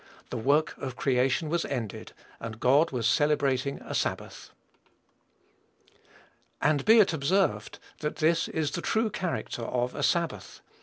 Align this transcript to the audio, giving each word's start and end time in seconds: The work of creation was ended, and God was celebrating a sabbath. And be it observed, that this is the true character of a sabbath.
The 0.31 0.37
work 0.37 0.75
of 0.79 0.95
creation 0.95 1.47
was 1.47 1.63
ended, 1.63 2.13
and 2.39 2.59
God 2.59 2.89
was 2.89 3.05
celebrating 3.05 3.79
a 3.85 3.93
sabbath. 3.93 4.49
And 6.59 6.85
be 6.85 6.97
it 6.99 7.13
observed, 7.13 7.77
that 7.99 8.15
this 8.15 8.47
is 8.47 8.71
the 8.71 8.81
true 8.81 9.11
character 9.11 9.61
of 9.61 9.93
a 9.93 10.01
sabbath. 10.01 10.61